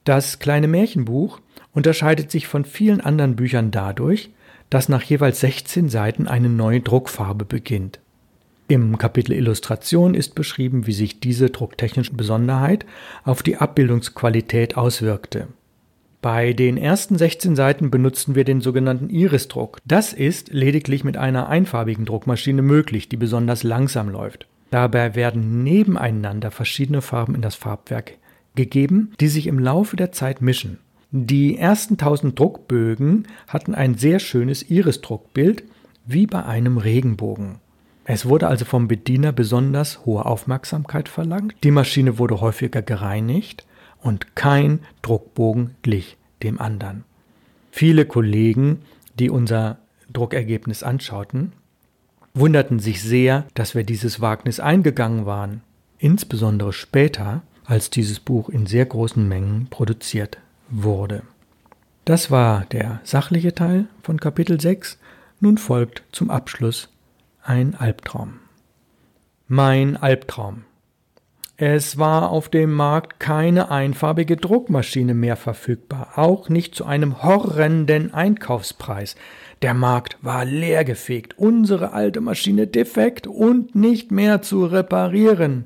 Das 0.03 0.39
kleine 0.39 0.67
Märchenbuch 0.67 1.39
unterscheidet 1.71 2.31
sich 2.31 2.47
von 2.47 2.65
vielen 2.65 2.99
anderen 2.99 3.37
Büchern 3.37 3.71
dadurch, 3.71 4.31
dass 4.73 4.89
nach 4.89 5.03
jeweils 5.03 5.39
16 5.41 5.87
Seiten 5.87 6.27
eine 6.27 6.49
neue 6.49 6.81
Druckfarbe 6.81 7.45
beginnt. 7.45 7.99
Im 8.67 8.97
Kapitel 8.97 9.33
Illustration 9.33 10.15
ist 10.15 10.33
beschrieben, 10.33 10.87
wie 10.87 10.93
sich 10.93 11.19
diese 11.19 11.51
drucktechnische 11.51 12.13
Besonderheit 12.13 12.87
auf 13.23 13.43
die 13.43 13.57
Abbildungsqualität 13.57 14.75
auswirkte. 14.75 15.47
Bei 16.23 16.53
den 16.53 16.77
ersten 16.77 17.19
16 17.19 17.55
Seiten 17.55 17.91
benutzten 17.91 18.33
wir 18.33 18.45
den 18.45 18.61
sogenannten 18.61 19.11
Iris-Druck. 19.11 19.77
Das 19.85 20.11
ist 20.11 20.51
lediglich 20.51 21.03
mit 21.03 21.17
einer 21.17 21.49
einfarbigen 21.49 22.05
Druckmaschine 22.05 22.63
möglich, 22.63 23.09
die 23.09 23.17
besonders 23.17 23.61
langsam 23.61 24.09
läuft. 24.09 24.47
Dabei 24.71 25.13
werden 25.13 25.63
nebeneinander 25.63 26.49
verschiedene 26.49 27.03
Farben 27.03 27.35
in 27.35 27.43
das 27.43 27.53
Farbwerk 27.53 28.13
gegeben, 28.55 29.13
die 29.19 29.27
sich 29.27 29.45
im 29.45 29.59
Laufe 29.59 29.97
der 29.97 30.11
Zeit 30.11 30.41
mischen. 30.41 30.79
Die 31.15 31.59
ersten 31.59 31.93
1000 31.93 32.39
Druckbögen 32.39 33.27
hatten 33.47 33.75
ein 33.75 33.93
sehr 33.93 34.17
schönes 34.17 34.67
Iris-Druckbild, 34.67 35.63
wie 36.07 36.25
bei 36.25 36.43
einem 36.43 36.79
Regenbogen. 36.79 37.59
Es 38.03 38.25
wurde 38.25 38.47
also 38.47 38.65
vom 38.65 38.87
Bediener 38.87 39.31
besonders 39.31 40.07
hohe 40.07 40.25
Aufmerksamkeit 40.25 41.07
verlangt, 41.07 41.53
die 41.63 41.69
Maschine 41.69 42.17
wurde 42.17 42.41
häufiger 42.41 42.81
gereinigt 42.81 43.63
und 44.01 44.35
kein 44.35 44.79
Druckbogen 45.03 45.75
glich 45.83 46.17
dem 46.41 46.59
anderen. 46.59 47.03
Viele 47.69 48.05
Kollegen, 48.05 48.79
die 49.19 49.29
unser 49.29 49.77
Druckergebnis 50.11 50.81
anschauten, 50.81 51.53
wunderten 52.33 52.79
sich 52.79 53.03
sehr, 53.03 53.45
dass 53.53 53.75
wir 53.75 53.83
dieses 53.83 54.19
Wagnis 54.19 54.59
eingegangen 54.59 55.27
waren, 55.27 55.61
insbesondere 55.99 56.73
später, 56.73 57.43
als 57.65 57.91
dieses 57.91 58.19
Buch 58.19 58.49
in 58.49 58.65
sehr 58.65 58.87
großen 58.87 59.27
Mengen 59.27 59.67
produziert 59.69 60.39
wurde. 60.73 61.23
Das 62.05 62.31
war 62.31 62.65
der 62.71 62.99
sachliche 63.03 63.53
Teil 63.53 63.85
von 64.01 64.19
Kapitel 64.19 64.59
6. 64.59 64.99
Nun 65.39 65.57
folgt 65.57 66.03
zum 66.11 66.29
Abschluss 66.29 66.89
ein 67.43 67.75
Albtraum. 67.75 68.39
Mein 69.47 69.97
Albtraum. 69.97 70.63
Es 71.55 71.97
war 71.99 72.31
auf 72.31 72.49
dem 72.49 72.73
Markt 72.73 73.19
keine 73.19 73.69
einfarbige 73.69 74.37
Druckmaschine 74.37 75.13
mehr 75.13 75.35
verfügbar, 75.35 76.13
auch 76.15 76.49
nicht 76.49 76.73
zu 76.73 76.85
einem 76.85 77.21
horrenden 77.21 78.13
Einkaufspreis. 78.13 79.15
Der 79.61 79.73
Markt 79.73 80.17
war 80.21 80.43
leergefegt, 80.43 81.37
unsere 81.37 81.93
alte 81.93 82.21
Maschine 82.21 82.67
defekt 82.67 83.27
und 83.27 83.75
nicht 83.75 84.11
mehr 84.11 84.41
zu 84.41 84.65
reparieren. 84.65 85.65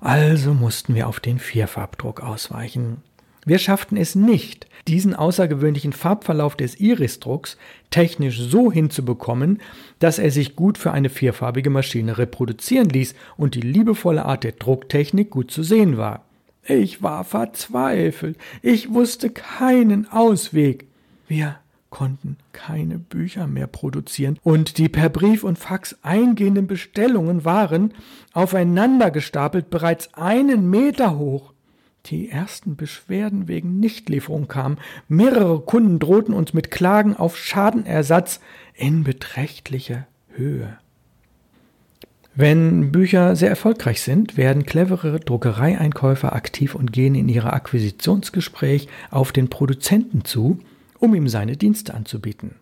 Also 0.00 0.54
mussten 0.54 0.94
wir 0.94 1.08
auf 1.08 1.18
den 1.20 1.38
Vierfarbdruck 1.38 2.22
ausweichen. 2.22 3.02
Wir 3.48 3.58
schafften 3.58 3.96
es 3.96 4.14
nicht, 4.14 4.66
diesen 4.88 5.14
außergewöhnlichen 5.14 5.94
Farbverlauf 5.94 6.54
des 6.54 6.78
Irisdrucks 6.80 7.56
technisch 7.88 8.38
so 8.38 8.70
hinzubekommen, 8.70 9.62
dass 10.00 10.18
er 10.18 10.30
sich 10.30 10.54
gut 10.54 10.76
für 10.76 10.92
eine 10.92 11.08
vierfarbige 11.08 11.70
Maschine 11.70 12.18
reproduzieren 12.18 12.90
ließ 12.90 13.14
und 13.38 13.54
die 13.54 13.62
liebevolle 13.62 14.26
Art 14.26 14.44
der 14.44 14.52
Drucktechnik 14.52 15.30
gut 15.30 15.50
zu 15.50 15.62
sehen 15.62 15.96
war. 15.96 16.26
Ich 16.62 17.02
war 17.02 17.24
verzweifelt. 17.24 18.36
Ich 18.60 18.92
wusste 18.92 19.30
keinen 19.30 20.12
Ausweg. 20.12 20.86
Wir 21.26 21.56
konnten 21.88 22.36
keine 22.52 22.98
Bücher 22.98 23.46
mehr 23.46 23.66
produzieren 23.66 24.38
und 24.42 24.76
die 24.76 24.90
per 24.90 25.08
Brief 25.08 25.42
und 25.42 25.58
Fax 25.58 25.96
eingehenden 26.02 26.66
Bestellungen 26.66 27.46
waren 27.46 27.94
aufeinander 28.34 29.10
gestapelt 29.10 29.70
bereits 29.70 30.12
einen 30.12 30.68
Meter 30.68 31.16
hoch. 31.16 31.54
Die 32.06 32.30
ersten 32.30 32.76
Beschwerden 32.76 33.48
wegen 33.48 33.80
Nichtlieferung 33.80 34.48
kamen. 34.48 34.78
Mehrere 35.08 35.60
Kunden 35.60 35.98
drohten 35.98 36.34
uns 36.34 36.54
mit 36.54 36.70
Klagen 36.70 37.16
auf 37.16 37.36
Schadenersatz 37.36 38.40
in 38.74 39.04
beträchtlicher 39.04 40.06
Höhe. 40.30 40.78
Wenn 42.34 42.92
Bücher 42.92 43.34
sehr 43.34 43.50
erfolgreich 43.50 44.00
sind, 44.00 44.36
werden 44.36 44.64
clevere 44.64 45.18
Druckereieinkäufer 45.18 46.34
aktiv 46.34 46.76
und 46.76 46.92
gehen 46.92 47.16
in 47.16 47.28
ihrer 47.28 47.52
Akquisitionsgespräch 47.52 48.86
auf 49.10 49.32
den 49.32 49.50
Produzenten 49.50 50.24
zu, 50.24 50.60
um 51.00 51.16
ihm 51.16 51.28
seine 51.28 51.56
Dienste 51.56 51.94
anzubieten. 51.94 52.52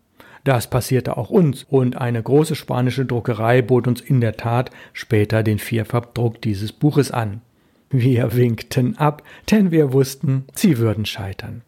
Das 0.44 0.70
passierte 0.70 1.16
auch 1.18 1.28
uns 1.28 1.64
und 1.64 1.98
eine 1.98 2.22
große 2.22 2.54
spanische 2.54 3.04
Druckerei 3.04 3.60
bot 3.62 3.86
uns 3.86 4.00
in 4.00 4.20
der 4.20 4.36
Tat 4.36 4.70
später 4.92 5.42
den 5.42 5.58
Vierfarbdruck 5.58 6.40
dieses 6.40 6.72
Buches 6.72 7.10
an. 7.10 7.42
Wir 7.90 8.34
winkten 8.34 8.96
ab, 8.96 9.22
denn 9.50 9.70
wir 9.70 9.92
wussten, 9.92 10.44
sie 10.54 10.78
würden 10.78 11.06
scheitern. 11.06 11.62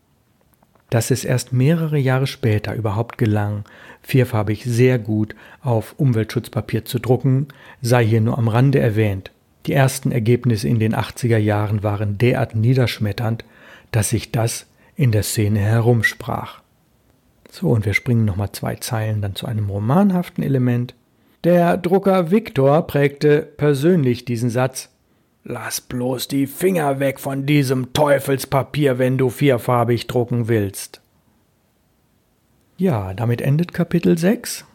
Dass 0.91 1.11
es 1.11 1.25
erst 1.25 1.53
mehrere 1.53 1.99
Jahre 1.99 2.27
später 2.27 2.75
überhaupt 2.75 3.19
gelang, 3.19 3.65
vierfarbig 4.03 4.65
sehr 4.65 4.99
gut 4.99 5.35
auf 5.63 5.95
Umweltschutzpapier 5.99 6.85
zu 6.85 6.99
drucken, 6.99 7.49
sei 7.83 8.05
hier 8.05 8.21
nur 8.21 8.39
am 8.39 8.49
Rande 8.49 8.81
erwähnt. 8.81 9.31
Die 9.67 9.75
ersten 9.75 10.13
Ergebnisse 10.13 10.67
in 10.67 10.79
den 10.79 10.95
80er 10.95 11.37
Jahren 11.37 11.83
waren 11.83 12.17
derart 12.17 12.55
niederschmetternd, 12.55 13.45
dass 13.91 14.11
sich 14.11 14.33
das 14.33 14.67
in 14.97 15.13
der 15.13 15.23
Szene 15.23 15.61
herumsprach. 15.61 16.63
So, 17.51 17.71
und 17.71 17.87
wir 17.87 17.95
springen 17.95 18.25
nochmal 18.25 18.53
zwei 18.53 18.77
Zeilen 18.77 19.23
dann 19.23 19.35
zu 19.35 19.47
einem 19.47 19.71
romanhaften 19.71 20.43
Element. 20.43 20.95
Der 21.45 21.77
Drucker 21.77 22.31
Victor 22.31 22.87
prägte 22.87 23.43
persönlich 23.43 24.25
diesen 24.25 24.51
Satz 24.51 24.91
Lass 25.45 25.81
bloß 25.81 26.29
die 26.29 26.47
Finger 26.47 27.01
weg 27.01 27.21
von 27.21 27.47
diesem 27.47 27.93
Teufelspapier, 27.93 28.99
wenn 28.99 29.17
du 29.17 29.31
vierfarbig 29.31 30.07
drucken 30.07 30.49
willst. 30.49 31.01
Ja, 32.77 33.15
damit 33.15 33.41
endet 33.41 33.73
Kapitel 33.73 34.19
6. 34.19 34.67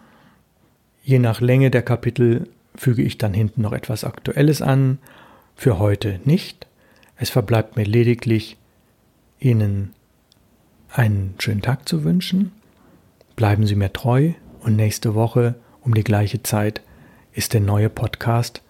Je 1.04 1.20
nach 1.20 1.42
Länge 1.42 1.70
der 1.70 1.84
Kapitel 1.84 2.50
füge 2.76 3.04
ich 3.04 3.18
dann 3.18 3.34
hinten 3.34 3.62
noch 3.62 3.74
etwas 3.74 4.04
Aktuelles 4.04 4.62
an, 4.62 4.98
für 5.56 5.78
heute 5.78 6.20
nicht. 6.26 6.68
Es 7.18 7.30
verbleibt 7.30 7.78
mir 7.78 7.86
lediglich, 7.86 8.58
Ihnen 9.40 9.94
einen 10.90 11.36
schönen 11.40 11.62
Tag 11.62 11.88
zu 11.88 12.04
wünschen. 12.04 12.52
Bleiben 13.36 13.68
Sie 13.68 13.76
mir 13.76 13.94
treu 13.94 14.32
und 14.62 14.76
nächste 14.76 15.14
Woche 15.14 15.56
um 15.82 15.94
die 15.94 16.04
gleiche 16.04 16.42
Zeit 16.44 16.82
ist 17.34 17.54
der 17.54 17.62
neue 17.62 17.90
Podcast 17.90 18.63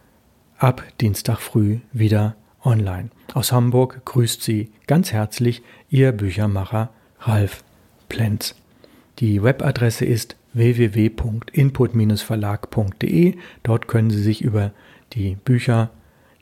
ab 0.63 0.81
Dienstag 1.01 1.39
früh 1.39 1.79
wieder 1.91 2.37
online. 2.63 3.09
Aus 3.33 3.51
Hamburg 3.51 4.05
grüßt 4.05 4.41
Sie 4.41 4.71
ganz 4.87 5.11
herzlich 5.11 5.61
Ihr 5.89 6.13
Büchermacher 6.13 6.89
Ralf 7.19 7.65
Plenz. 8.07 8.55
Die 9.19 9.43
Webadresse 9.43 10.05
ist 10.05 10.37
www.input-verlag.de. 10.53 13.35
Dort 13.63 13.89
können 13.89 14.09
Sie 14.09 14.23
sich 14.23 14.41
über 14.41 14.71
die 15.11 15.35
Bücher 15.35 15.89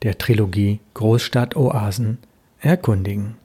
der 0.04 0.20
Trilogie 0.20 0.82
Großstadtoasen 0.94 2.20
erkundigen. 2.60 3.41